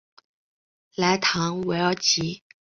[0.95, 2.41] 莱唐韦尔吉。